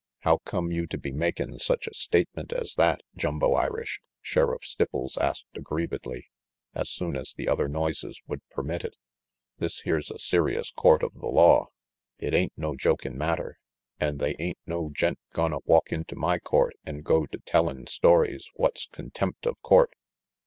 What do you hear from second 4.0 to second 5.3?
Sheriff Stipples